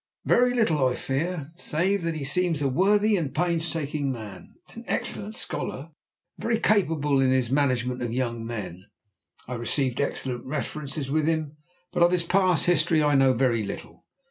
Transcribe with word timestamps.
"Very 0.25 0.55
little, 0.55 0.83
I 0.87 0.95
fear, 0.95 1.51
save 1.57 2.01
that 2.01 2.15
he 2.15 2.25
seems 2.25 2.59
a 2.59 2.67
worthy 2.67 3.15
and 3.15 3.35
painstaking 3.35 4.11
man, 4.11 4.55
an 4.73 4.83
excellent 4.87 5.35
scholar, 5.35 5.89
and 5.89 5.89
very 6.43 6.59
capable 6.59 7.21
in 7.21 7.29
his 7.29 7.51
management 7.51 8.01
of 8.01 8.11
young 8.11 8.43
men. 8.43 8.85
I 9.47 9.53
received 9.53 10.01
excellent 10.01 10.43
references 10.43 11.11
with 11.11 11.27
him, 11.27 11.57
but 11.91 12.01
of 12.01 12.11
his 12.11 12.23
past 12.23 12.65
history 12.65 13.03
I 13.03 13.13
know 13.13 13.33
very 13.33 13.61
little. 13.61 14.03